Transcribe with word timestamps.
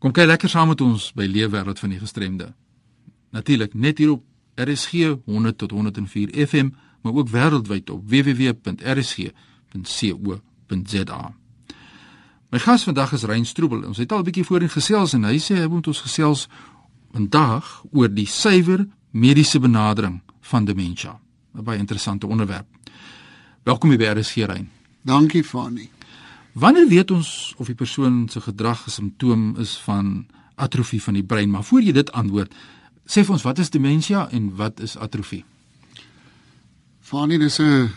Kom 0.00 0.14
kyk 0.16 0.30
lekker 0.30 0.48
saam 0.48 0.70
met 0.72 0.80
ons 0.80 1.10
by 1.12 1.26
Leefwêreld 1.28 1.76
van 1.78 1.90
die 1.92 1.98
Gestremde. 2.00 2.54
Natuurlik 3.36 3.74
net 3.76 3.98
hier 4.00 4.10
op 4.14 4.24
RSG 4.56 4.92
100 5.28 5.58
tot 5.60 5.70
104 5.76 6.46
FM, 6.46 6.70
maar 7.04 7.12
ook 7.12 7.28
wêreldwyd 7.28 7.90
op 7.92 8.08
www.rsg.co.za. 8.08 9.34
My 12.50 12.58
gas 12.58 12.82
vandag 12.88 13.12
is 13.12 13.22
Rein 13.28 13.46
Stroebel. 13.46 13.84
Ons 13.86 13.98
het 14.00 14.12
al 14.12 14.18
'n 14.18 14.24
bietjie 14.24 14.44
voorheen 14.44 14.70
gesels 14.72 15.12
en 15.12 15.24
hy 15.24 15.38
sê 15.38 15.54
hy 15.54 15.66
moet 15.68 15.86
ons 15.86 16.00
gesels 16.00 16.48
vandag 17.12 17.84
oor 17.92 18.08
die 18.14 18.26
suiwer 18.26 18.88
mediese 19.10 19.60
benadering 19.60 20.20
van 20.40 20.64
demensie. 20.64 21.10
'n 21.54 21.62
Baie 21.64 21.78
interessante 21.78 22.26
onderwerp. 22.26 22.66
Welkom 23.62 23.96
by 23.96 24.04
RSG 24.04 24.34
Rein. 24.34 24.70
Dankie 25.02 25.44
Fani. 25.44 25.99
Wanneer 26.52 26.88
weet 26.88 27.10
ons 27.10 27.54
of 27.56 27.66
die 27.66 27.78
persoon 27.78 28.28
se 28.28 28.40
gedrag 28.40 28.86
'n 28.86 28.90
simptoom 28.90 29.56
is 29.56 29.76
van 29.78 30.26
atrofie 30.54 31.02
van 31.02 31.14
die 31.14 31.22
brein? 31.22 31.50
Maar 31.50 31.64
voor 31.64 31.82
jy 31.82 31.92
dit 31.92 32.12
antwoord, 32.12 32.54
sê 33.06 33.22
vir 33.24 33.32
ons 33.32 33.42
wat 33.42 33.58
is 33.58 33.70
demensie 33.70 34.16
en 34.16 34.56
wat 34.56 34.80
is 34.80 34.96
atrofie? 34.96 35.44
Fani, 37.00 37.38
dis 37.38 37.58
'n 37.58 37.90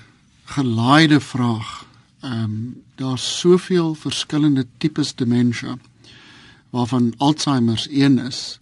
gelaaide 0.46 1.20
vraag. 1.20 1.86
Ehm 2.22 2.44
um, 2.44 2.84
daar's 2.96 3.40
soveel 3.40 3.96
verskillende 3.96 4.68
tipes 4.78 5.16
demensie 5.16 5.76
waarvan 6.70 7.14
Alzheimer 7.18 7.88
een 7.90 8.20
is. 8.20 8.60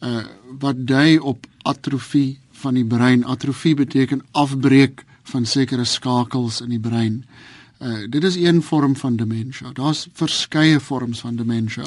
Uh 0.00 0.24
wat 0.58 0.86
dui 0.86 1.18
op 1.18 1.46
atrofie 1.62 2.38
van 2.52 2.74
die 2.74 2.84
brein. 2.84 3.26
Atrofie 3.26 3.74
beteken 3.74 4.22
afbreek 4.30 5.04
van 5.22 5.46
sekere 5.46 5.84
skakels 5.84 6.60
in 6.60 6.68
die 6.68 6.80
brein. 6.80 7.12
Uh 7.12 7.59
dit 8.08 8.24
is 8.24 8.36
een 8.36 8.62
vorm 8.62 8.96
van 8.96 9.16
demensie. 9.16 9.72
Daar's 9.72 10.08
verskeie 10.12 10.80
vorms 10.80 11.20
van 11.20 11.36
demensie. 11.36 11.86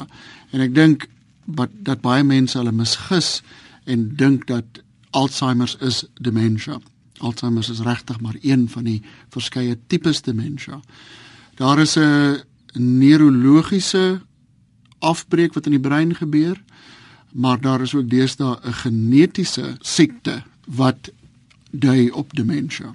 En 0.50 0.60
ek 0.60 0.74
dink 0.74 1.06
wat 1.44 1.70
dat 1.86 2.00
baie 2.00 2.24
mense 2.24 2.58
hulle 2.58 2.72
misgis 2.72 3.42
en 3.84 4.08
dink 4.16 4.46
dat 4.46 4.82
Alzheimer 5.14 5.76
is 5.80 6.04
demensie. 6.18 6.80
Alzheimer 7.18 7.70
is 7.70 7.80
regtig 7.80 8.20
maar 8.20 8.36
een 8.42 8.68
van 8.68 8.84
die 8.84 9.02
verskeie 9.30 9.78
tipes 9.86 10.22
demensie. 10.22 10.80
Daar 11.54 11.78
is 11.78 11.96
'n 11.96 12.42
neurologiese 12.74 14.20
afbreek 14.98 15.54
wat 15.54 15.66
in 15.66 15.76
die 15.76 15.80
brein 15.80 16.14
gebeur, 16.14 16.62
maar 17.32 17.60
daar 17.60 17.80
is 17.80 17.94
ook 17.94 18.10
deesdae 18.10 18.58
'n 18.62 18.72
genetiese 18.72 19.76
siekte 19.80 20.42
wat 20.66 21.12
dui 21.80 22.10
op 22.10 22.34
demensie. 22.36 22.86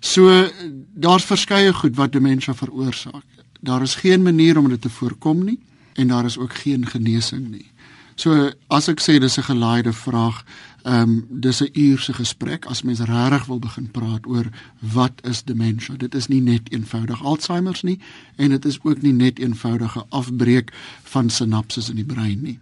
So 0.00 0.48
daar's 0.94 1.24
verskeie 1.24 1.72
goed 1.72 1.96
wat 1.96 2.12
demensie 2.12 2.54
veroorsaak. 2.54 3.24
Daar 3.60 3.82
is 3.82 3.94
geen 3.94 4.22
manier 4.22 4.58
om 4.58 4.68
dit 4.68 4.80
te 4.80 4.90
voorkom 4.90 5.44
nie 5.44 5.58
en 5.94 6.08
daar 6.08 6.24
is 6.24 6.38
ook 6.38 6.54
geen 6.54 6.86
genesing 6.86 7.50
nie. 7.50 7.66
So 8.14 8.50
as 8.68 8.88
ek 8.88 9.00
sê 9.00 9.18
dis 9.18 9.38
'n 9.38 9.42
gelaaide 9.42 9.92
vraag, 9.92 10.44
ehm 10.84 11.10
um, 11.10 11.26
dis 11.28 11.60
'n 11.62 11.70
uur 11.72 11.98
se 11.98 12.12
gesprek 12.12 12.66
as 12.66 12.82
mens 12.82 13.00
regtig 13.00 13.46
wil 13.46 13.58
begin 13.58 13.90
praat 13.90 14.26
oor 14.26 14.46
wat 14.80 15.12
is 15.22 15.42
demensie. 15.42 15.96
Dit 15.96 16.14
is 16.14 16.26
nie 16.26 16.40
net 16.40 16.72
eenvoudig 16.72 17.24
Alzheimer 17.24 17.78
nie 17.82 17.98
en 18.36 18.50
dit 18.50 18.64
is 18.64 18.78
ook 18.82 19.02
nie 19.02 19.12
net 19.12 19.38
eenvoudige 19.38 20.04
afbreek 20.08 20.72
van 21.02 21.30
sinapses 21.30 21.88
in 21.88 21.96
die 21.96 22.04
brein 22.04 22.42
nie. 22.42 22.58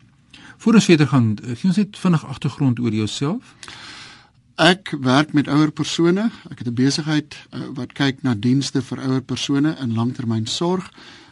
Voor 0.56 0.74
ons 0.74 0.84
verder 0.84 1.06
gaan, 1.06 1.38
gee 1.42 1.68
ons 1.68 1.76
net 1.76 1.98
vinnig 1.98 2.26
agtergrond 2.26 2.78
oor 2.78 2.92
jouself. 2.92 3.54
Ek 4.60 4.90
werk 5.00 5.32
met 5.32 5.48
ouer 5.48 5.70
persone. 5.72 6.28
Ek 6.50 6.58
het 6.58 6.68
'n 6.68 6.74
besigheid 6.74 7.32
uh, 7.50 7.60
wat 7.72 7.92
kyk 7.92 8.22
na 8.22 8.34
dienste 8.34 8.82
vir 8.82 8.98
ouer 8.98 9.22
persone 9.22 9.76
in 9.80 9.94
langtermynsorg 9.94 10.90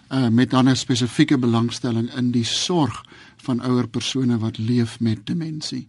uh, 0.08 0.28
met 0.28 0.50
dan 0.50 0.68
'n 0.68 0.76
spesifieke 0.76 1.38
belangstelling 1.38 2.14
in 2.16 2.30
die 2.30 2.44
sorg 2.44 3.04
van 3.36 3.60
ouer 3.60 3.88
persone 3.88 4.38
wat 4.38 4.58
leef 4.58 5.00
met 5.00 5.26
demensie. 5.26 5.88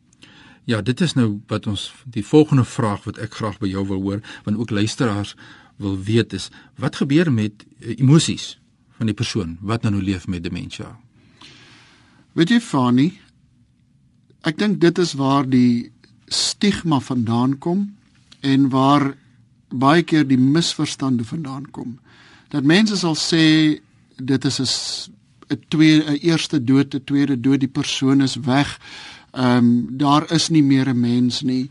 Ja, 0.63 0.81
dit 0.81 1.01
is 1.01 1.13
nou 1.13 1.39
wat 1.47 1.67
ons 1.67 1.93
die 2.05 2.25
volgende 2.25 2.65
vraag 2.65 3.03
wat 3.03 3.17
ek 3.17 3.33
graag 3.33 3.57
by 3.57 3.67
jou 3.67 3.87
wil 3.87 4.01
hoor, 4.01 4.21
want 4.43 4.57
ook 4.57 4.69
luisteraars 4.69 5.35
wil 5.75 6.03
weet 6.03 6.33
is 6.33 6.49
wat 6.75 6.95
gebeur 6.95 7.31
met 7.31 7.65
uh, 7.79 7.99
emosies 7.99 8.59
van 8.97 9.05
die 9.05 9.15
persoon 9.15 9.57
wat 9.61 9.81
nou 9.81 10.01
leef 10.01 10.27
met 10.27 10.43
demensie? 10.43 10.85
Weet 12.31 12.49
jy 12.49 12.59
Fanny, 12.59 13.19
ek 14.41 14.57
dink 14.57 14.81
dit 14.81 14.97
is 14.97 15.13
waar 15.13 15.49
die 15.49 15.91
stigma 16.33 16.99
vandaan 16.99 17.57
kom 17.57 17.95
en 18.39 18.69
waar 18.69 19.13
baie 19.69 20.03
keer 20.03 20.27
die 20.27 20.37
misverstande 20.37 21.23
vandaan 21.23 21.71
kom. 21.71 21.99
Dat 22.49 22.63
mense 22.63 22.97
sal 22.97 23.15
sê 23.15 23.79
dit 24.17 24.45
is 24.45 24.59
'n 24.59 24.65
'n 25.49 25.63
tweede 25.67 26.11
'n 26.11 26.19
eerste 26.21 26.63
dood, 26.63 26.93
'n 26.93 27.03
tweede 27.03 27.39
dood, 27.39 27.59
die 27.59 27.75
persoon 27.79 28.21
is 28.21 28.35
weg. 28.35 28.79
Ehm 29.31 29.57
um, 29.57 29.97
daar 29.97 30.31
is 30.31 30.49
nie 30.49 30.63
meer 30.63 30.87
'n 30.89 30.99
mens 30.99 31.41
nie. 31.41 31.69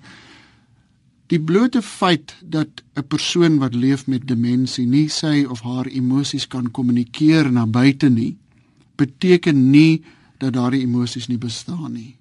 Die 1.26 1.40
blote 1.40 1.82
feit 1.82 2.34
dat 2.44 2.68
'n 2.94 3.06
persoon 3.06 3.58
wat 3.58 3.74
leef 3.74 4.06
met 4.06 4.28
demensie 4.28 4.86
nie 4.86 5.08
sy 5.08 5.46
of 5.48 5.60
haar 5.60 5.86
emosies 5.86 6.46
kan 6.46 6.70
kommunikeer 6.70 7.52
na 7.52 7.66
buite 7.66 8.08
nie, 8.08 8.36
beteken 8.96 9.70
nie 9.70 10.02
dat 10.38 10.52
daardie 10.52 10.82
emosies 10.82 11.26
nie 11.26 11.38
bestaan 11.38 11.92
nie. 11.92 12.16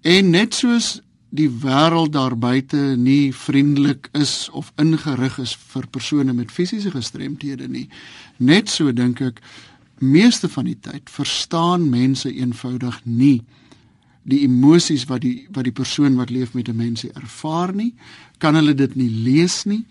En 0.00 0.30
net 0.30 0.54
soos 0.54 1.00
die 1.30 1.48
wêreld 1.62 2.12
daar 2.12 2.34
buite 2.38 2.76
nie 2.98 3.30
vriendelik 3.34 4.08
is 4.18 4.48
of 4.52 4.72
ingerig 4.76 5.38
is 5.38 5.54
vir 5.72 5.86
persone 5.86 6.32
met 6.34 6.50
fisiese 6.50 6.90
gestremthede 6.90 7.68
nie. 7.68 7.86
Net 8.38 8.70
so 8.70 8.92
dink 8.92 9.22
ek 9.22 9.40
meeste 10.00 10.48
van 10.48 10.66
die 10.66 10.78
tyd 10.80 11.10
verstaan 11.12 11.90
mense 11.90 12.32
eenvoudig 12.32 13.00
nie 13.04 13.40
die 14.30 14.42
emosies 14.44 15.06
wat 15.08 15.22
die 15.24 15.46
wat 15.54 15.66
die 15.68 15.74
persoon 15.76 16.18
wat 16.18 16.30
leef 16.30 16.52
met 16.54 16.68
demensie 16.68 17.10
ervaar 17.16 17.72
nie, 17.74 17.92
kan 18.38 18.56
hulle 18.58 18.74
dit 18.76 18.96
nie 18.98 19.10
lees 19.24 19.62
nie 19.68 19.84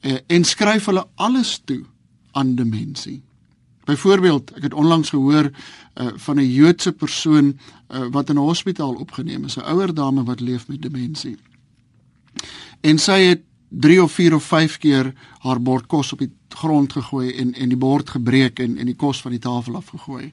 eh, 0.00 0.20
en 0.28 0.44
skryf 0.44 0.88
hulle 0.90 1.04
alles 1.16 1.58
toe 1.64 1.82
aan 2.32 2.54
demensie. 2.56 3.20
Byvoorbeeld, 3.84 4.50
ek 4.56 4.62
het 4.62 4.74
onlangs 4.74 5.10
gehoor 5.12 5.50
uh, 5.50 6.06
van 6.14 6.36
'n 6.36 6.52
Joodse 6.52 6.92
persoon 6.92 7.58
uh, 7.88 8.06
wat 8.10 8.28
in 8.28 8.34
'n 8.34 8.38
hospitaal 8.38 8.94
opgeneem 8.94 9.44
is, 9.44 9.56
'n 9.56 9.60
ouer 9.60 9.94
dame 9.94 10.24
wat 10.24 10.40
leef 10.40 10.68
met 10.68 10.82
demensie. 10.82 11.36
En 12.80 12.98
sy 12.98 13.20
het 13.20 13.40
3 13.68 14.02
of 14.02 14.12
4 14.12 14.34
of 14.34 14.44
5 14.44 14.78
keer 14.78 15.12
haar 15.38 15.62
bord 15.62 15.86
kos 15.86 16.12
op 16.12 16.18
die 16.18 16.32
grond 16.48 16.92
gegooi 16.92 17.32
en 17.32 17.54
en 17.54 17.68
die 17.68 17.78
bord 17.78 18.10
gebreek 18.10 18.58
en 18.58 18.78
en 18.78 18.86
die 18.86 18.96
kos 18.96 19.20
van 19.20 19.30
die 19.30 19.40
tafel 19.40 19.76
afgegooi. 19.76 20.30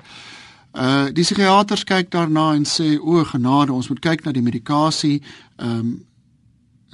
Uh 0.73 1.06
die 1.13 1.23
psigiaters 1.23 1.84
kyk 1.84 2.11
daarna 2.11 2.53
en 2.53 2.66
sê 2.66 3.00
o 3.00 3.23
genade, 3.23 3.73
ons 3.73 3.88
moet 3.88 4.00
kyk 4.00 4.23
na 4.23 4.31
die 4.31 4.41
medikasie. 4.41 5.22
Ehm 5.56 5.79
um, 5.79 6.06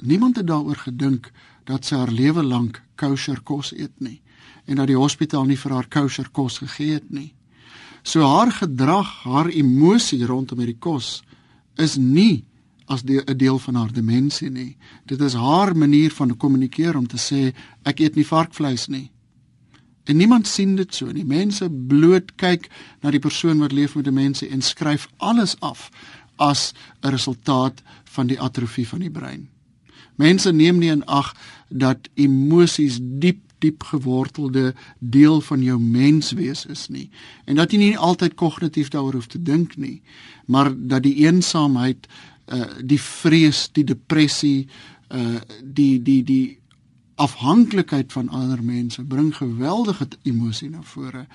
niemand 0.00 0.36
het 0.36 0.46
daaroor 0.46 0.76
gedink 0.76 1.30
dat 1.64 1.84
sy 1.84 1.96
haar 1.96 2.10
lewe 2.10 2.42
lank 2.42 2.82
kosher 2.94 3.40
kos 3.42 3.72
eet 3.72 4.00
nie 4.00 4.22
en 4.68 4.76
dat 4.76 4.90
die 4.90 4.98
hospitaal 4.98 5.48
nie 5.48 5.58
vir 5.58 5.72
haar 5.72 5.88
kosher 5.88 6.28
kos 6.32 6.60
gegee 6.60 6.98
het 6.98 7.08
nie. 7.10 7.32
So 8.04 8.22
haar 8.22 8.52
gedrag, 8.52 9.08
haar 9.24 9.48
emosie 9.48 10.26
rondom 10.26 10.60
hierdie 10.60 10.78
kos 10.78 11.22
is 11.80 11.96
nie 11.96 12.44
as 12.88 13.02
'n 13.02 13.06
de, 13.06 13.36
deel 13.36 13.58
van 13.58 13.74
haar 13.74 13.92
demensie 13.92 14.50
nie. 14.50 14.76
Dit 15.04 15.20
is 15.20 15.34
haar 15.34 15.76
manier 15.76 16.10
van 16.10 16.36
kommunikeer 16.36 16.96
om 16.96 17.06
te 17.06 17.16
sê 17.16 17.54
ek 17.84 18.00
eet 18.00 18.14
nie 18.14 18.26
varkvleis 18.26 18.86
nie. 18.88 19.10
En 20.04 20.16
niemand 20.16 20.46
sien 20.46 20.76
dit 20.76 20.94
so 20.94 21.12
nie. 21.12 21.24
Mense 21.24 21.70
bloot 21.70 22.34
kyk 22.36 22.68
na 23.02 23.10
die 23.10 23.20
persoon 23.20 23.58
wat 23.58 23.72
leef 23.72 23.94
met 23.94 24.04
demensie 24.04 24.48
en 24.48 24.62
skryf 24.62 25.08
alles 25.16 25.60
af 25.60 25.90
as 26.36 26.72
'n 27.02 27.08
resultaat 27.08 27.82
van 28.04 28.26
die 28.26 28.40
atrofie 28.40 28.88
van 28.88 29.00
die 29.00 29.10
brein. 29.10 29.48
Mense 30.16 30.52
neem 30.52 30.78
nie 30.78 30.90
in 30.90 31.06
ag 31.06 31.34
dat 31.68 32.08
emosies 32.14 32.98
diep 33.02 33.47
diep 33.58 33.82
gewortelde 33.82 34.74
deel 34.98 35.40
van 35.40 35.62
jou 35.62 35.78
menswees 35.80 36.66
is 36.66 36.88
nie. 36.88 37.10
En 37.44 37.56
dat 37.56 37.72
jy 37.72 37.78
nie 37.78 37.98
altyd 37.98 38.34
kognitief 38.34 38.88
daaroor 38.88 39.20
hoef 39.20 39.26
te 39.26 39.42
dink 39.42 39.76
nie 39.76 40.02
maar 40.48 40.72
dat 40.76 41.02
die 41.02 41.14
eensaamheid 41.14 42.08
uh 42.46 42.64
die 42.80 43.00
vrees 43.00 43.68
die 43.76 43.84
depressie 43.84 44.68
uh 45.12 45.40
die 45.62 46.02
die 46.02 46.22
die 46.24 46.58
afhanklikheid 47.14 48.12
van 48.12 48.28
ander 48.28 48.62
mense 48.64 49.04
bring 49.04 49.34
geweldige 49.36 50.08
emosie 50.22 50.70
na 50.70 50.82
vore 50.82 51.26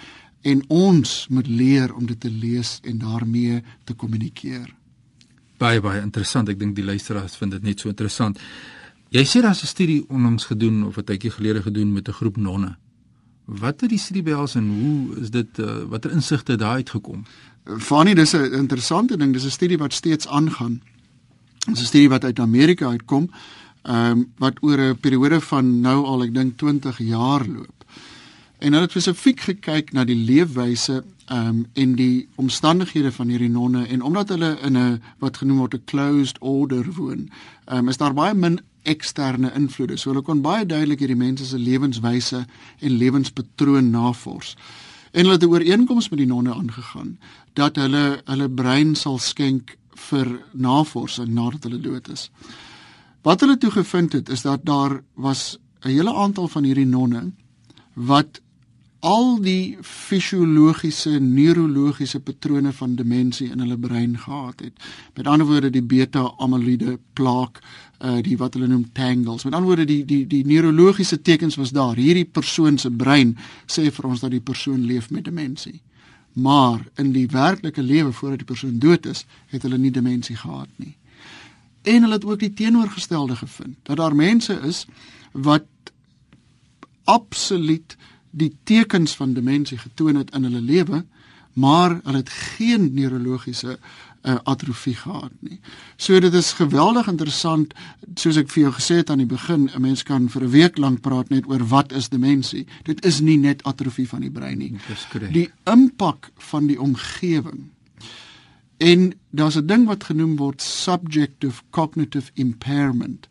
en 0.42 0.63
ons 0.68 1.27
moet 1.30 1.47
leer 1.47 1.94
om 1.94 2.06
dit 2.06 2.19
te 2.19 2.30
lees 2.30 2.80
en 2.83 2.97
daarmee 2.97 3.62
te 3.83 3.94
kommunikeer. 3.94 4.74
Baie 5.57 5.81
baie 5.81 6.01
interessant. 6.01 6.50
Ek 6.50 6.59
dink 6.59 6.75
die 6.75 6.83
luisteraars 6.83 7.38
vind 7.38 7.51
dit 7.51 7.63
net 7.63 7.80
so 7.80 7.89
interessant 7.94 8.39
Jy 9.13 9.21
sê 9.30 9.42
daar's 9.42 9.62
'n 9.62 9.68
studie 9.68 10.06
onlangs 10.10 10.45
gedoen 10.45 10.86
of 10.86 10.98
'n 10.98 11.04
tydjie 11.04 11.31
gelede 11.31 11.62
gedoen 11.62 11.94
met 11.94 12.07
'n 12.07 12.12
groep 12.12 12.38
nonne. 12.38 12.77
Wat 13.45 13.81
het 13.81 13.89
die 13.89 14.00
studie 14.00 14.24
behels 14.24 14.56
en 14.56 14.68
hoe 14.68 15.19
is 15.21 15.30
dit 15.30 15.60
uh, 15.60 15.83
watter 15.83 16.12
insigte 16.12 16.56
daar 16.56 16.74
uitgekom? 16.74 17.25
Fanny, 17.77 18.13
dis 18.13 18.33
'n 18.33 18.54
interessante 18.54 19.18
ding, 19.18 19.33
dis 19.33 19.45
'n 19.45 19.50
studie 19.50 19.77
wat 19.77 19.94
steeds 19.94 20.27
aangaan. 20.27 20.81
Dis 21.69 21.80
'n 21.81 21.86
studie 21.86 22.10
wat 22.10 22.24
uit 22.24 22.39
Amerika 22.39 22.88
uitkom, 22.88 23.30
ehm 23.81 24.12
um, 24.12 24.31
wat 24.38 24.63
oor 24.63 24.77
'n 24.80 24.98
periode 24.98 25.42
van 25.42 25.80
nou 25.80 26.06
al 26.06 26.24
ek 26.24 26.33
dink 26.33 26.57
20 26.57 26.98
jaar 26.98 27.48
loop. 27.48 27.86
En 28.57 28.71
hulle 28.71 28.81
het 28.81 28.92
spesifiek 28.92 29.39
gekyk 29.39 29.92
na 29.92 30.04
die 30.04 30.25
leefwyse 30.25 31.04
ehm 31.25 31.48
um, 31.48 31.66
en 31.74 31.95
die 31.95 32.27
omstandighede 32.36 33.12
van 33.12 33.27
hierdie 33.27 33.50
nonne 33.50 33.88
en 33.88 34.01
omdat 34.01 34.30
hulle 34.30 34.57
in 34.62 34.77
'n 34.77 35.01
wat 35.19 35.38
genoem 35.38 35.57
word 35.57 35.74
'n 35.74 35.83
closed 35.86 36.38
order 36.39 36.94
woon, 36.94 37.30
ehm 37.66 37.77
um, 37.77 37.88
is 37.88 37.98
daar 37.98 38.13
baie 38.13 38.33
min 38.33 38.59
eksterne 38.83 39.51
invloede. 39.56 39.97
So 39.97 40.12
hulle 40.12 40.24
kon 40.25 40.41
baie 40.41 40.65
duidelik 40.65 41.00
hierdie 41.00 41.19
mense 41.19 41.45
se 41.45 41.59
lewenswyse 41.59 42.45
en 42.80 42.97
lewenspatroon 42.97 43.91
navors. 43.91 44.56
En 45.12 45.25
hulle 45.25 45.38
het 45.38 45.44
'n 45.44 45.53
ooreenkoms 45.53 46.09
met 46.09 46.19
die 46.19 46.27
nonne 46.27 46.53
aangegaan 46.53 47.18
dat 47.53 47.75
hulle 47.75 48.21
hulle 48.25 48.50
brein 48.50 48.95
sal 48.95 49.18
skenk 49.18 49.77
vir 50.09 50.39
navorsing 50.51 51.27
nadat 51.27 51.63
hulle 51.63 51.80
dood 51.80 52.09
is. 52.09 52.31
Wat 53.21 53.39
hulle 53.39 53.57
toe 53.57 53.71
gevind 53.71 54.13
het 54.13 54.30
is 54.30 54.41
dat 54.41 54.65
daar 54.65 55.01
was 55.13 55.57
'n 55.81 55.89
hele 55.89 56.13
aantal 56.13 56.47
van 56.47 56.63
hierdie 56.63 56.85
nonne 56.85 57.31
wat 57.94 58.41
al 59.03 59.41
die 59.44 59.75
fisiologiese 59.83 61.17
neurologiese 61.19 62.21
patrone 62.23 62.71
van 62.71 62.95
demensie 62.95 63.50
in 63.51 63.59
hulle 63.59 63.77
brein 63.77 64.15
gehad 64.17 64.61
het. 64.63 64.85
Met 65.17 65.27
ander 65.27 65.47
woorde 65.47 65.71
die 65.73 65.83
beta 65.83 66.23
amyloïde 66.39 66.95
plaak, 67.13 67.59
uh 68.00 68.21
die 68.23 68.38
wat 68.39 68.55
hulle 68.55 68.69
noem 68.71 68.85
tangles. 68.95 69.44
Met 69.44 69.53
ander 69.53 69.67
woorde 69.73 69.85
die 69.89 70.05
die 70.07 70.23
die 70.27 70.45
neurologiese 70.47 71.19
tekens 71.21 71.59
was 71.59 71.73
daar. 71.75 72.00
Hierdie 72.00 72.25
persoon 72.25 72.77
se 72.77 72.91
brein 72.91 73.35
sê 73.67 73.89
vir 73.91 74.07
ons 74.07 74.23
dat 74.23 74.31
die 74.31 74.44
persoon 74.44 74.85
leef 74.88 75.09
met 75.11 75.27
demensie. 75.27 75.81
Maar 76.33 76.88
in 76.95 77.11
die 77.11 77.27
werklike 77.27 77.83
lewe 77.83 78.11
voordat 78.11 78.39
die 78.39 78.47
persoon 78.47 78.79
dood 78.79 79.06
is, 79.06 79.25
het 79.51 79.61
hulle 79.67 79.77
nie 79.77 79.91
demensie 79.91 80.35
gehad 80.35 80.69
nie. 80.75 80.95
En 81.83 82.01
hulle 82.07 82.15
het 82.15 82.25
ook 82.25 82.39
die 82.39 82.53
teenoorgestelde 82.53 83.35
gevind 83.35 83.75
dat 83.83 83.97
daar 83.97 84.15
mense 84.15 84.59
is 84.63 84.85
wat 85.31 85.67
absoluut 87.03 87.97
die 88.33 88.51
tekens 88.65 89.13
van 89.15 89.35
demensie 89.38 89.77
getoon 89.77 90.18
het 90.18 90.33
in 90.33 90.47
hulle 90.47 90.62
lewe, 90.62 91.03
maar 91.53 92.00
hulle 92.03 92.24
het 92.24 92.30
geen 92.33 92.89
neurologiese 92.94 93.77
uh, 93.77 94.35
atrofie 94.50 94.95
gehad 94.95 95.33
nie. 95.45 95.59
So 96.01 96.19
dit 96.19 96.33
is 96.33 96.53
geweldig 96.57 97.07
interessant 97.12 97.75
soos 98.18 98.39
ek 98.41 98.50
vir 98.53 98.63
jou 98.63 98.71
gesê 98.80 99.01
het 99.01 99.12
aan 99.13 99.21
die 99.21 99.30
begin, 99.30 99.69
'n 99.69 99.81
mens 99.81 100.03
kan 100.03 100.30
vir 100.30 100.44
'n 100.44 100.50
week 100.50 100.77
lank 100.77 101.01
praat 101.01 101.30
net 101.30 101.45
oor 101.47 101.62
wat 101.68 101.91
is 101.91 102.09
demensie. 102.09 102.65
Dit 102.83 103.06
is 103.06 103.19
nie 103.19 103.38
net 103.38 103.63
atrofie 103.63 104.07
van 104.07 104.21
die 104.21 104.31
brein 104.31 104.57
nie. 104.57 104.74
Die 105.31 105.51
impak 105.63 106.31
van 106.38 106.68
die 106.68 106.80
omgewing. 106.81 107.69
En 108.77 109.13
daar's 109.30 109.57
'n 109.57 109.68
ding 109.68 109.85
wat 109.85 110.03
genoem 110.03 110.35
word 110.35 110.62
subjective 110.62 111.62
cognitive 111.69 112.31
impairment 112.33 113.27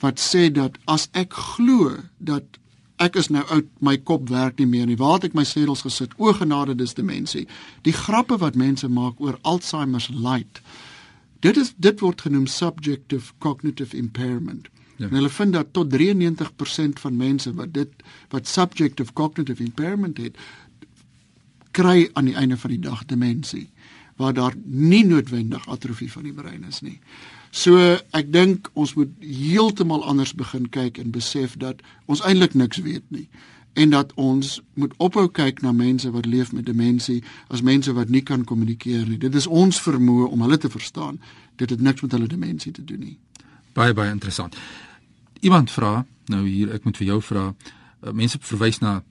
wat 0.00 0.20
sê 0.20 0.52
dat 0.52 0.78
as 0.84 1.08
ek 1.12 1.32
glo 1.32 1.96
dat 2.18 2.44
ek 3.02 3.16
is 3.20 3.28
nou 3.28 3.44
oud, 3.52 3.68
my 3.84 3.96
kop 3.98 4.28
werk 4.32 4.58
nie 4.58 4.68
meer 4.68 4.86
nie. 4.86 4.96
Waar 4.96 5.18
het 5.18 5.30
ek 5.30 5.36
my 5.36 5.44
sedels 5.44 5.84
gesit? 5.86 6.14
O 6.16 6.32
genade, 6.32 6.76
dis 6.78 6.96
demensie. 6.96 7.46
Die 7.84 7.94
grappe 7.94 8.38
wat 8.40 8.56
mense 8.56 8.88
maak 8.88 9.20
oor 9.20 9.38
Alzheimer's 9.42 10.08
light. 10.12 10.62
Dit 11.44 11.60
is 11.60 11.74
dit 11.76 12.00
word 12.00 12.24
genoem 12.24 12.46
subjective 12.50 13.34
cognitive 13.38 13.96
impairment. 13.96 14.70
Ja. 14.96 15.10
En 15.10 15.18
hulle 15.18 15.28
vind 15.28 15.52
dat 15.52 15.72
tot 15.76 15.92
93% 15.92 17.02
van 17.04 17.16
mense 17.16 17.52
wat 17.54 17.74
dit 17.76 17.92
wat 18.32 18.48
subjective 18.48 19.12
cognitive 19.12 19.62
impairment 19.62 20.16
het, 20.16 20.38
kry 21.76 22.08
aan 22.12 22.30
die 22.30 22.36
einde 22.36 22.56
van 22.56 22.72
die 22.72 22.80
dag 22.80 23.04
demensie 23.04 23.68
waar 24.16 24.34
daar 24.34 24.54
nie 24.64 25.04
noodwendig 25.06 25.68
atrofie 25.68 26.12
van 26.12 26.22
die 26.22 26.32
brein 26.32 26.64
is 26.68 26.80
nie. 26.80 26.98
So 27.50 27.78
ek 28.16 28.32
dink 28.32 28.70
ons 28.74 28.94
moet 28.94 29.12
heeltemal 29.20 30.04
anders 30.04 30.34
begin 30.36 30.68
kyk 30.68 30.98
en 30.98 31.12
besef 31.14 31.56
dat 31.60 31.80
ons 32.06 32.22
eintlik 32.24 32.54
niks 32.54 32.82
weet 32.84 33.04
nie 33.08 33.28
en 33.76 33.92
dat 33.92 34.12
ons 34.16 34.60
moet 34.74 34.92
ophou 34.96 35.26
kyk 35.28 35.60
na 35.60 35.72
mense 35.72 36.10
wat 36.10 36.26
leef 36.26 36.52
met 36.56 36.64
demensie 36.66 37.18
as 37.52 37.60
mense 37.60 37.92
wat 37.92 38.08
nie 38.08 38.22
kan 38.24 38.44
kommunikeer 38.44 39.04
nie. 39.04 39.18
Dit 39.20 39.34
is 39.36 39.46
ons 39.46 39.80
vermoë 39.84 40.30
om 40.32 40.44
hulle 40.46 40.56
te 40.58 40.70
verstaan. 40.72 41.20
Dit 41.60 41.70
het 41.70 41.80
niks 41.84 42.00
met 42.00 42.16
hulle 42.16 42.28
demensie 42.28 42.72
te 42.72 42.84
doen 42.84 43.02
nie. 43.04 43.18
Baie 43.76 43.92
baie 43.92 44.10
interessant. 44.10 44.56
Iemand 45.44 45.70
vra, 45.70 46.06
nou 46.32 46.46
hier 46.48 46.72
ek 46.72 46.88
moet 46.88 46.96
vir 46.96 47.10
jou 47.10 47.18
vra, 47.20 47.50
uh, 47.52 48.14
mense 48.16 48.40
verwys 48.40 48.80
na 48.80 49.02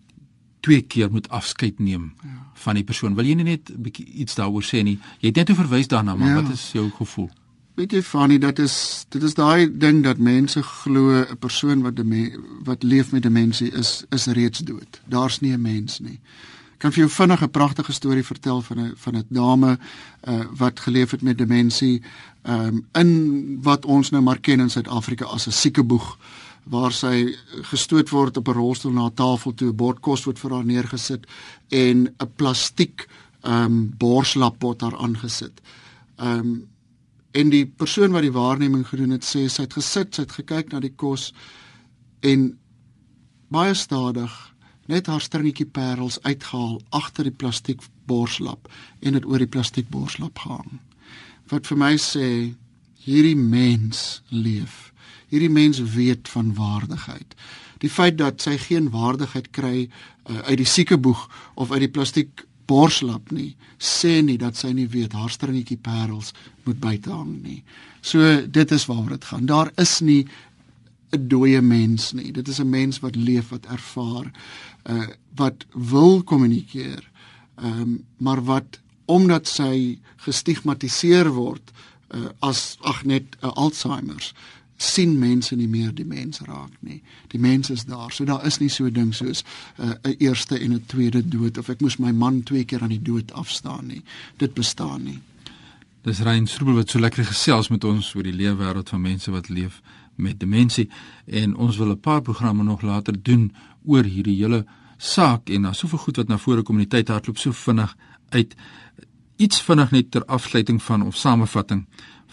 twee 0.65 0.81
keer 0.81 1.12
moet 1.12 1.29
afskeid 1.29 1.79
neem 1.79 2.13
ja. 2.23 2.35
van 2.65 2.77
die 2.79 2.83
persoon. 2.83 3.15
Wil 3.15 3.29
jy 3.29 3.38
net 3.38 3.69
'n 3.69 3.81
bietjie 3.85 4.06
iets 4.25 4.35
daaroor 4.35 4.65
sê 4.65 4.81
nie? 4.83 5.00
Jy 5.21 5.29
het 5.29 5.35
net 5.35 5.47
hoe 5.47 5.57
verwys 5.57 5.88
daarna, 5.88 6.15
maar 6.15 6.33
ja. 6.33 6.41
wat 6.41 6.53
is 6.53 6.71
jou 6.73 6.89
gevoel? 6.97 7.29
Weet 7.75 7.91
jy 7.91 8.01
Fanny, 8.01 8.38
dit 8.39 8.59
is 8.59 9.06
dit 9.09 9.23
is 9.23 9.33
daai 9.35 9.67
ding 9.67 10.03
dat 10.03 10.17
mense 10.17 10.62
glo 10.63 11.21
'n 11.21 11.38
persoon 11.39 11.81
wat 11.81 12.00
wat 12.63 12.83
leef 12.83 13.12
met 13.12 13.23
demensie 13.23 13.71
is 13.71 14.06
is 14.09 14.25
reeds 14.25 14.59
dood. 14.59 15.01
Daar's 15.06 15.39
nie 15.39 15.51
'n 15.51 15.62
mens 15.62 16.00
nie. 16.00 16.19
Ek 16.73 16.79
kan 16.79 16.91
vir 16.91 17.03
jou 17.03 17.09
vinnig 17.09 17.41
'n 17.41 17.51
pragtige 17.51 17.94
storie 17.94 18.23
vertel 18.23 18.61
van 18.61 18.79
'n 18.79 18.94
van 18.95 19.15
'n 19.15 19.25
dame 19.29 19.77
uh, 20.27 20.45
wat 20.57 20.79
geleef 20.79 21.11
het 21.11 21.21
met 21.21 21.38
demensie 21.38 22.01
um, 22.44 22.85
in 22.94 23.59
wat 23.61 23.85
ons 23.85 24.09
nou 24.09 24.23
maar 24.23 24.39
ken 24.39 24.59
in 24.59 24.69
Suid-Afrika 24.69 25.25
as 25.25 25.47
'n 25.47 25.51
siekeboeg 25.51 26.18
waar 26.65 26.94
sy 26.94 27.35
gestoot 27.69 28.09
word 28.09 28.38
op 28.38 28.47
'n 28.47 28.57
rolstoel 28.57 28.91
na 28.91 29.06
'n 29.06 29.13
tafel 29.13 29.53
toe 29.53 29.69
'n 29.69 29.75
bord 29.75 30.00
kos 30.01 30.25
word 30.25 30.39
vir 30.39 30.51
haar 30.51 30.65
neergesit 30.65 31.25
en 31.69 32.07
'n 32.07 32.31
plastiek 32.35 33.07
ehm 33.44 33.65
um, 33.65 33.94
borslap 33.97 34.62
word 34.62 34.79
daar 34.79 34.97
aangesit. 34.97 35.62
Ehm 36.17 36.39
um, 36.39 36.67
en 37.31 37.50
die 37.50 37.65
persoon 37.65 38.12
wat 38.12 38.21
die 38.21 38.31
waarneming 38.31 38.88
gedoen 38.88 39.09
het 39.09 39.25
sê 39.25 39.50
sy 39.50 39.62
het 39.62 39.73
gesit, 39.73 40.15
sy 40.15 40.21
het 40.21 40.31
gekyk 40.31 40.71
na 40.71 40.79
die 40.79 40.94
kos 40.95 41.33
en 42.19 42.57
baie 43.51 43.73
stadig 43.73 44.31
net 44.85 45.07
haar 45.07 45.21
stringetjie 45.21 45.65
parels 45.65 46.19
uitgehaal 46.23 46.81
agter 46.89 47.23
die 47.23 47.35
plastiek 47.35 47.81
borslap 48.07 48.69
en 49.01 49.18
dit 49.18 49.25
oor 49.25 49.41
die 49.41 49.51
plastiek 49.51 49.89
borslap 49.89 50.39
gehang. 50.39 50.79
Wat 51.51 51.68
vir 51.68 51.77
my 51.77 51.94
sê 52.01 52.56
hierdie 53.06 53.38
mens 53.38 54.21
leef. 54.29 54.94
Hierdie 55.30 55.50
mens 55.50 55.80
weet 55.80 56.30
van 56.30 56.54
waardigheid. 56.54 57.36
Die 57.77 57.89
feit 57.89 58.18
dat 58.18 58.42
sy 58.42 58.57
geen 58.57 58.89
waardigheid 58.89 59.50
kry 59.51 59.88
uh, 59.88 60.39
uit 60.50 60.57
die 60.57 60.66
siekeboeg 60.69 61.30
of 61.56 61.72
uit 61.72 61.80
die 61.80 61.92
plastiek 61.92 62.45
borslap 62.66 63.31
nie 63.31 63.56
sê 63.77 64.22
nie 64.25 64.38
dat 64.42 64.57
sy 64.57 64.72
nie 64.74 64.88
weet 64.89 65.13
haar 65.13 65.30
stringetjie 65.33 65.77
parels 65.77 66.33
moet 66.66 66.80
buite 66.81 67.12
hang 67.12 67.38
nie. 67.44 67.62
So 68.01 68.42
dit 68.48 68.72
is 68.72 68.88
waaroor 68.89 69.18
dit 69.18 69.27
gaan. 69.30 69.45
Daar 69.45 69.72
is 69.77 70.00
nie 70.01 70.25
'n 71.13 71.28
dooie 71.28 71.62
mens 71.62 72.13
nie. 72.13 72.31
Dit 72.31 72.48
is 72.48 72.60
'n 72.60 72.69
mens 72.69 73.00
wat 73.00 73.16
leef, 73.16 73.50
wat 73.50 73.66
ervaar, 73.66 74.31
uh 74.89 75.07
wat 75.36 75.66
wil 75.74 76.24
kommunikeer. 76.24 77.04
Ehm 77.56 77.81
um, 77.81 78.06
maar 78.18 78.44
wat 78.44 78.80
omdat 79.06 79.48
sy 79.48 80.00
gestigmatiseer 80.16 81.30
word 81.33 81.71
uh 82.10 82.30
as 82.39 82.78
ag 82.81 83.04
net 83.04 83.35
'n 83.42 83.54
Alzheimer's 83.54 84.33
sien 84.77 85.19
mense 85.19 85.55
nie 85.55 85.67
meer 85.67 85.94
die 85.95 86.05
mens 86.05 86.41
raak 86.44 86.71
nie. 86.79 87.01
Die 87.31 87.39
mens 87.39 87.69
is 87.69 87.85
daar. 87.85 88.11
So 88.11 88.25
daar 88.25 88.45
is 88.45 88.59
nie 88.59 88.69
so 88.69 88.89
ding 88.89 89.13
soos 89.15 89.44
uh, 89.79 89.85
'n 89.85 89.97
uh, 90.03 90.15
eerste 90.17 90.59
en 90.59 90.73
'n 90.73 90.83
tweede 90.85 91.27
dood 91.27 91.57
of 91.57 91.69
ek 91.69 91.81
moes 91.81 91.97
my 91.97 92.11
man 92.11 92.44
twee 92.44 92.63
keer 92.63 92.81
aan 92.81 92.89
die 92.89 93.01
dood 93.01 93.31
afstaan 93.33 93.87
nie. 93.87 94.03
Dit 94.37 94.53
bestaan 94.53 95.03
nie. 95.03 95.19
Dis 96.01 96.19
Rein 96.19 96.47
Stroebel 96.47 96.75
wat 96.75 96.89
so 96.89 96.99
lekker 96.99 97.25
gesels 97.25 97.69
met 97.69 97.83
ons 97.83 98.13
oor 98.15 98.23
die 98.23 98.33
lewe 98.33 98.55
wêreld 98.63 98.89
van 98.89 99.01
mense 99.01 99.31
wat 99.31 99.49
leef 99.49 99.81
met 100.15 100.39
demensie 100.39 100.89
en 101.25 101.55
ons 101.55 101.77
wil 101.77 101.91
'n 101.91 101.99
paar 101.99 102.21
programme 102.21 102.63
nog 102.63 102.81
later 102.81 103.23
doen 103.23 103.53
oor 103.85 104.03
hierdie 104.03 104.35
hele 104.35 104.65
saak 104.97 105.49
en 105.49 105.61
daar's 105.61 105.77
soveel 105.77 105.97
goed 105.97 106.15
wat 106.15 106.27
na 106.27 106.37
vore 106.37 106.61
kom 106.61 106.75
in 106.75 106.87
die 106.87 106.97
tyd 106.97 107.07
hardloop 107.07 107.37
so 107.37 107.51
vinnig 107.51 107.95
uit 108.29 108.55
iets 109.35 109.61
vinnig 109.61 109.91
net 109.91 110.11
ter 110.11 110.25
afsluiting 110.25 110.83
van 110.83 111.01
of 111.01 111.15
samevatting 111.15 111.85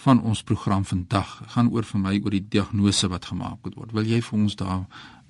van 0.03 0.23
ons 0.23 0.43
program 0.43 0.85
vandag 0.85 1.37
gaan 1.55 1.71
oor 1.71 1.87
vir 1.87 2.01
my 2.03 2.17
oor 2.25 2.35
die 2.35 2.47
diagnose 2.55 3.09
wat 3.13 3.29
gemaak 3.31 3.71
word. 3.77 3.95
Wil 3.95 4.09
jy 4.11 4.21
vir 4.23 4.39
ons 4.39 4.57
daar 4.59 4.81
'n 4.83 4.87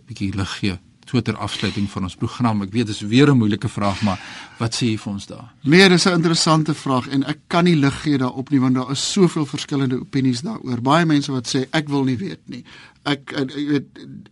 bietjie 0.09 0.33
lig 0.35 0.59
gee? 0.61 0.79
So 1.05 1.21
ter 1.21 1.37
afsluiting 1.37 1.91
van 1.91 2.03
ons 2.03 2.15
program. 2.17 2.63
Ek 2.63 2.73
weet 2.73 2.87
dit 2.87 2.95
is 2.95 3.09
weer 3.09 3.29
'n 3.31 3.37
moeilike 3.37 3.69
vraag, 3.69 4.03
maar 4.03 4.21
wat 4.59 4.75
sê 4.75 4.87
jy 4.87 4.99
vir 4.99 5.13
ons 5.13 5.27
daar? 5.27 5.53
Nee, 5.63 5.89
dis 5.89 6.07
'n 6.07 6.13
interessante 6.13 6.75
vraag 6.75 7.09
en 7.09 7.25
ek 7.25 7.39
kan 7.47 7.65
nie 7.65 7.77
lig 7.77 8.03
gee 8.03 8.19
daarop 8.19 8.51
nie 8.51 8.61
want 8.61 8.75
daar 8.75 8.91
is 8.91 9.13
soveel 9.13 9.47
verskillende 9.47 10.01
opinies 10.01 10.41
daaroor. 10.41 10.81
Baie 10.81 11.05
mense 11.05 11.33
wat 11.33 11.47
sê 11.55 11.67
ek 11.71 11.89
wil 11.89 12.05
nie 12.05 12.17
weet 12.17 12.41
nie. 12.47 12.65
Ek 13.03 13.31
jy 13.31 13.67
weet 13.67 13.87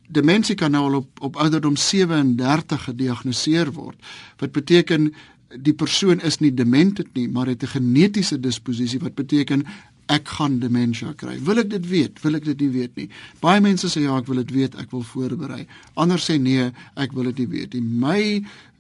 demensie 0.09 0.55
kan 0.55 0.71
nou 0.71 0.85
al 0.85 0.95
op 0.95 1.21
op 1.21 1.37
ouderdom 1.37 1.77
37 1.77 2.85
gediagnoseer 2.85 3.73
word. 3.73 3.97
Wat 4.39 4.53
beteken 4.53 5.13
die 5.59 5.75
persoon 5.75 6.21
is 6.21 6.39
nie 6.39 6.53
dement 6.55 7.03
nie, 7.15 7.29
maar 7.29 7.47
het 7.47 7.63
'n 7.63 7.67
genetiese 7.67 8.41
disposisie 8.41 9.01
wat 9.01 9.15
beteken 9.15 9.67
ek 10.11 10.33
gaan 10.37 10.59
demensie 10.63 11.13
kry. 11.19 11.37
Wil 11.47 11.63
ek 11.63 11.71
dit 11.71 11.87
weet? 11.91 12.19
Wil 12.25 12.39
ek 12.41 12.49
dit 12.49 12.65
nie 12.65 12.73
weet 12.75 12.99
nie. 12.99 13.07
Baie 13.43 13.63
mense 13.63 13.89
sê 13.91 14.03
ja, 14.05 14.17
ek 14.19 14.29
wil 14.31 14.43
dit 14.43 14.53
weet, 14.57 14.77
ek 14.83 14.91
wil 14.95 15.05
voorberei. 15.07 15.63
Ander 16.01 16.21
sê 16.23 16.39
nee, 16.41 16.71
ek 17.01 17.15
wil 17.17 17.31
dit 17.31 17.45
nie 17.45 17.51
weet 17.55 17.77
nie. 17.77 17.83
My 17.83 18.21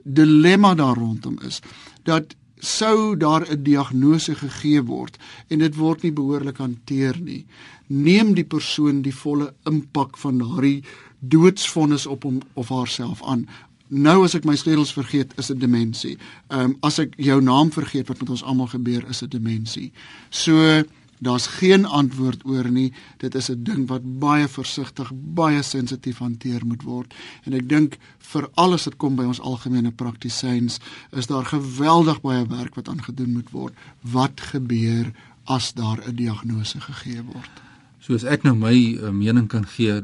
dilemma 0.04 0.74
daar 0.74 0.98
rondom 0.98 1.38
is 1.46 1.60
dat 2.08 2.34
sou 2.60 3.16
daar 3.16 3.46
'n 3.48 3.62
diagnose 3.62 4.34
gegee 4.34 4.82
word 4.82 5.16
en 5.48 5.58
dit 5.58 5.76
word 5.76 6.02
nie 6.02 6.12
behoorlik 6.12 6.58
hanteer 6.58 7.16
nie, 7.20 7.46
neem 7.86 8.34
die 8.34 8.44
persoon 8.44 9.02
die 9.02 9.14
volle 9.14 9.54
impak 9.64 10.18
van 10.18 10.38
daardie 10.38 10.82
doodsvonnis 11.20 12.06
op 12.06 12.22
hom 12.22 12.40
of 12.54 12.68
haarself 12.68 13.22
aan 13.24 13.46
Nou 13.90 14.22
as 14.22 14.36
ek 14.38 14.44
my 14.46 14.54
sleutels 14.54 14.92
vergeet, 14.94 15.32
is 15.36 15.48
dit 15.50 15.58
demensie. 15.58 16.16
Ehm 16.48 16.60
um, 16.70 16.76
as 16.86 17.00
ek 17.02 17.16
jou 17.18 17.40
naam 17.42 17.72
vergeet 17.74 18.06
wat 18.06 18.20
met 18.20 18.30
ons 18.30 18.42
almal 18.46 18.68
gebeur, 18.70 19.02
is 19.10 19.18
dit 19.18 19.30
demensie. 19.30 19.90
So 20.30 20.84
daar's 21.20 21.46
geen 21.46 21.84
antwoord 21.84 22.44
oor 22.44 22.70
nie. 22.70 22.92
Dit 23.16 23.34
is 23.34 23.50
'n 23.50 23.62
ding 23.62 23.88
wat 23.88 24.18
baie 24.18 24.48
versigtig, 24.48 25.12
baie 25.14 25.62
sensitief 25.62 26.18
hanteer 26.18 26.66
moet 26.66 26.82
word. 26.82 27.14
En 27.44 27.52
ek 27.52 27.68
dink 27.68 27.98
vir 28.18 28.48
alles 28.54 28.84
wat 28.84 28.96
kom 28.96 29.16
by 29.16 29.24
ons 29.24 29.40
algemene 29.40 29.90
praktisyns, 29.90 30.78
is 31.10 31.26
daar 31.26 31.44
geweldig 31.44 32.20
baie 32.20 32.46
werk 32.46 32.74
wat 32.74 32.88
aangedoen 32.88 33.32
moet 33.32 33.50
word. 33.50 33.74
Wat 34.00 34.40
gebeur 34.40 35.12
as 35.44 35.72
daar 35.72 36.00
'n 36.06 36.14
diagnose 36.16 36.80
gegee 36.80 37.22
word? 37.22 37.50
Soos 37.98 38.24
ek 38.24 38.42
nou 38.42 38.54
my 38.54 38.98
uh, 39.02 39.10
mening 39.10 39.48
kan 39.48 39.66
gee 39.66 40.02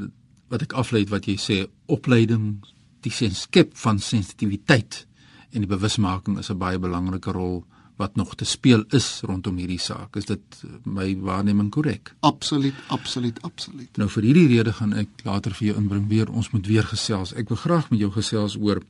wat 0.48 0.62
ek 0.62 0.72
aflei 0.72 1.06
wat 1.08 1.24
jy 1.26 1.36
sê, 1.36 1.66
opleiding, 1.86 2.64
die 3.00 3.10
skep 3.10 3.76
van 3.76 3.98
sensitiwiteit 3.98 5.06
en 5.52 5.60
die 5.60 5.70
bewusmaking 5.70 6.38
is 6.38 6.50
'n 6.50 6.58
baie 6.58 6.78
belangrike 6.78 7.32
rol 7.32 7.64
wat 7.96 8.16
nog 8.16 8.34
te 8.34 8.44
speel 8.44 8.84
is 8.88 9.20
rondom 9.24 9.56
hierdie 9.56 9.80
saak. 9.80 10.16
Is 10.16 10.28
dit 10.28 10.62
my 10.84 11.08
waarneming 11.24 11.70
korrek? 11.72 12.12
Absoluut, 12.20 12.76
absoluut, 12.92 13.40
absoluut. 13.42 13.96
Nou 13.96 14.08
vir 14.12 14.28
hierdie 14.28 14.46
rede 14.52 14.72
gaan 14.76 14.92
ek 14.92 15.24
later 15.24 15.56
vir 15.56 15.70
jou 15.70 15.76
inbring 15.80 16.08
weer 16.12 16.30
ons 16.30 16.50
moet 16.52 16.66
weer 16.68 16.84
gesels. 16.84 17.32
Ek 17.32 17.48
wil 17.52 17.60
graag 17.60 17.90
met 17.90 18.02
jou 18.04 18.10
gesels 18.12 18.58
oor 18.60 18.82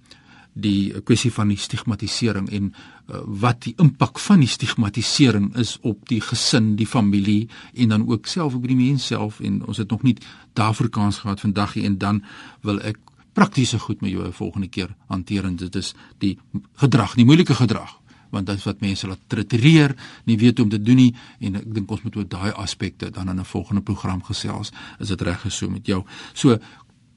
die 0.56 0.92
kwessie 1.04 1.30
van 1.30 1.50
die 1.52 1.58
stigmatisering 1.60 2.48
en 2.56 2.70
uh, 2.72 3.20
wat 3.44 3.66
die 3.66 3.74
impak 3.82 4.18
van 4.24 4.40
die 4.40 4.48
stigmatisering 4.48 5.50
is 5.60 5.74
op 5.84 6.06
die 6.08 6.22
gesin, 6.24 6.74
die 6.80 6.88
familie 6.88 7.50
en 7.74 7.92
dan 7.92 8.06
ook 8.08 8.26
self 8.26 8.56
op 8.56 8.64
die 8.64 8.78
mens 8.78 9.06
self 9.12 9.42
en 9.44 9.60
ons 9.66 9.82
het 9.82 9.92
nog 9.92 10.02
nie 10.02 10.16
daarvoor 10.56 10.88
kans 10.88 11.20
gehad 11.22 11.44
vandag 11.44 11.76
nie 11.76 11.84
en 11.90 11.98
dan 12.00 12.22
wil 12.64 12.80
ek 12.80 12.98
praktiese 13.36 13.78
goed 13.78 14.00
met 14.00 14.16
jou 14.16 14.32
volgende 14.32 14.72
keer 14.72 14.96
hanteer 15.12 15.44
en 15.44 15.60
dit 15.60 15.76
is 15.76 15.92
die 16.24 16.38
gedrag, 16.80 17.14
die 17.20 17.28
moeilike 17.28 17.54
gedrag 17.54 17.98
want 18.30 18.46
dit 18.46 18.56
is 18.56 18.64
wat 18.64 18.80
mense 18.80 19.06
laat 19.06 19.20
tritureer, 19.26 19.96
nie 20.24 20.38
weet 20.38 20.58
hoe 20.58 20.66
om 20.66 20.70
te 20.70 20.82
doen 20.82 20.96
nie 20.96 21.12
en 21.40 21.56
ek 21.56 21.68
dink 21.74 21.90
ons 21.90 22.02
moet 22.02 22.16
oor 22.16 22.28
daai 22.28 22.52
aspekte 22.52 23.10
dan 23.10 23.28
in 23.28 23.40
'n 23.40 23.44
volgende 23.44 23.82
program 23.82 24.22
gesels. 24.22 24.72
Is 25.00 25.08
dit 25.08 25.22
reg 25.22 25.40
geso 25.40 25.70
met 25.70 25.86
jou? 25.86 26.04
So 26.34 26.58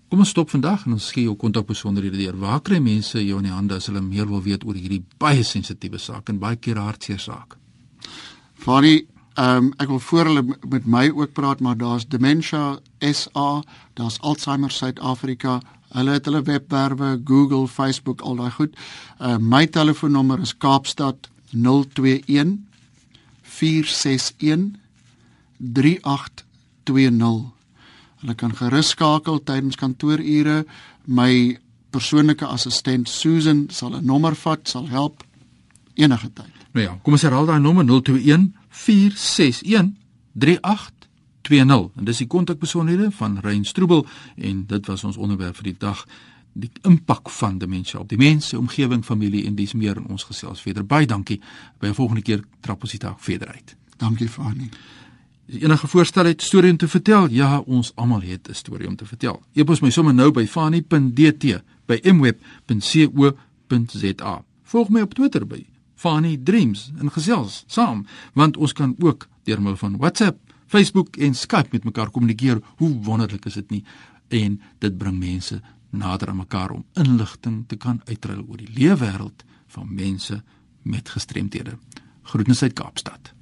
Kom 0.09 0.23
ons 0.23 0.31
stop 0.33 0.49
vandag 0.49 0.87
en 0.87 0.95
ons 0.95 1.11
gee 1.13 1.27
jou 1.27 1.35
kontakbesonderhede 1.37 2.17
deur. 2.17 2.37
Waar 2.41 2.63
kry 2.65 2.79
mense 2.81 3.21
jou 3.21 3.37
in 3.37 3.45
die 3.45 3.53
hande 3.53 3.75
as 3.75 3.85
hulle 3.91 4.01
meer 4.01 4.25
wil 4.25 4.41
weet 4.41 4.63
oor 4.65 4.73
hierdie 4.73 5.03
baie 5.21 5.43
sensitiewe 5.45 5.99
saak 6.01 6.29
en 6.29 6.39
baie 6.41 6.57
keer 6.57 6.79
hartseer 6.81 7.19
saak? 7.21 7.57
Fani, 8.57 9.05
ehm 9.33 9.57
um, 9.57 9.73
ek 9.77 9.87
wil 9.87 9.99
voor 9.99 10.25
hulle 10.25 10.43
met 10.69 10.85
my 10.85 11.09
ook 11.09 11.33
praat, 11.33 11.59
maar 11.59 11.77
daar's 11.77 12.07
Dementia 12.07 12.79
SA, 12.99 13.61
daar's 13.93 14.19
Alzheimer 14.19 14.71
Suid-Afrika, 14.71 15.59
Hulle 15.89 16.11
het 16.19 16.25
hulle 16.29 16.41
webwerwe, 16.45 17.21
Google, 17.25 17.67
Facebook, 17.67 18.21
al 18.21 18.35
daai 18.37 18.51
goed. 18.53 18.75
Uh 19.17 19.37
my 19.41 19.65
telefoonnommer 19.67 20.39
is 20.41 20.53
Kaapstad 20.57 21.29
021 21.51 22.67
461 23.41 24.77
3820. 25.57 27.49
Hulle 28.21 28.35
kan 28.35 28.53
gerus 28.55 28.89
skakel 28.93 29.43
tydens 29.43 29.75
kantoorure. 29.75 30.65
My 31.05 31.57
persoonlike 31.89 32.45
assistent 32.45 33.09
Susan 33.09 33.65
sal 33.69 33.95
'n 33.97 34.05
nommer 34.05 34.35
vat, 34.35 34.69
sal 34.69 34.87
help 34.89 35.23
enige 35.93 36.29
tyd. 36.33 36.53
Nou 36.71 36.85
ja, 36.85 36.99
kom 37.03 37.13
ons 37.13 37.21
herhaal 37.21 37.45
daai 37.45 37.59
nommer 37.59 37.83
021 37.85 38.53
461 38.85 39.93
3820. 40.33 40.99
20 41.49 41.89
en 41.95 42.05
dis 42.05 42.17
die 42.17 42.27
kontakbesonderhede 42.27 43.11
van 43.11 43.37
Rein 43.41 43.65
Stroebel 43.65 44.05
en 44.35 44.65
dit 44.67 44.85
was 44.85 45.03
ons 45.03 45.17
onderwerp 45.17 45.55
vir 45.59 45.63
die 45.71 45.77
dag 45.79 46.05
die 46.59 46.71
impak 46.87 47.29
van 47.29 47.57
demensie 47.57 47.99
op 47.99 48.09
die 48.09 48.17
mens, 48.17 48.53
omgewing, 48.53 49.05
familie 49.05 49.45
en 49.47 49.55
dis 49.55 49.73
meer 49.73 49.97
in 49.97 50.07
ons 50.09 50.23
gesels 50.27 50.61
verder. 50.61 50.85
Baie 50.85 51.07
dankie. 51.07 51.41
By 51.79 51.87
'n 51.87 51.93
volgende 51.93 52.21
keer 52.21 52.43
trap 52.59 52.81
ons 52.81 52.91
dit 52.91 53.01
dalk 53.01 53.19
verder 53.19 53.47
uit. 53.47 53.75
Dankie 53.97 54.27
Fani. 54.27 54.69
Is 55.45 55.61
enige 55.61 55.87
voorstel 55.87 56.25
het 56.25 56.41
storie 56.41 56.71
om 56.71 56.77
te 56.77 56.87
vertel? 56.87 57.29
Ja, 57.29 57.59
ons 57.59 57.91
almal 57.95 58.21
het 58.21 58.49
'n 58.49 58.53
storie 58.53 58.87
om 58.87 58.95
te 58.95 59.05
vertel. 59.05 59.41
Epos 59.53 59.79
my 59.79 59.89
sommer 59.89 60.13
nou 60.13 60.31
by 60.31 60.47
fani.dt 60.47 61.61
by 61.85 61.99
mweb.co.za. 62.03 63.33
Volg 64.63 64.89
my 64.89 65.01
op 65.01 65.13
Twitter 65.13 65.47
by 65.47 65.65
Fani 65.99 66.37
Dreams 66.43 66.91
en 66.99 67.11
gesels 67.11 67.63
saam 67.67 68.05
want 68.39 68.57
ons 68.57 68.73
kan 68.73 68.95
ook 69.03 69.27
deur 69.43 69.59
middel 69.59 69.81
van 69.81 69.97
WhatsApp 69.97 70.39
Facebook 70.69 71.17
en 71.17 71.33
Skype 71.35 71.69
met 71.71 71.83
mekaar 71.83 72.11
kommunikeer. 72.13 72.61
Hoe 72.77 72.91
wonderlik 73.03 73.45
is 73.45 73.57
dit 73.57 73.69
nie? 73.69 73.83
En 74.27 74.59
dit 74.77 74.97
bring 74.97 75.17
mense 75.19 75.61
nader 75.89 76.29
aan 76.29 76.43
mekaar 76.43 76.71
om 76.71 76.85
inligting 76.93 77.63
te 77.67 77.75
kan 77.75 78.01
uitruil 78.05 78.45
oor 78.47 78.61
die 78.61 78.69
lewe 78.77 78.99
wêreld 79.01 79.43
van 79.73 79.89
mense 79.89 80.43
met 80.81 81.09
gestremthede. 81.09 81.77
Groetens 82.23 82.61
uit 82.61 82.73
Kaapstad. 82.73 83.33